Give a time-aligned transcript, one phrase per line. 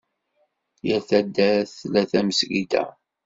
[0.87, 2.83] Yal taddart tla tamezgida.